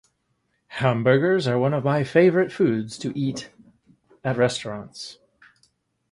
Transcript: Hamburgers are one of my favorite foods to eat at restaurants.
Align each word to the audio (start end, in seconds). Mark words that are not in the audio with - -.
Hamburgers 0.79 1.47
are 1.47 1.59
one 1.59 1.75
of 1.75 1.83
my 1.83 2.03
favorite 2.03 2.51
foods 2.51 2.97
to 2.97 3.15
eat 3.15 3.51
at 4.23 4.35
restaurants. 4.35 5.19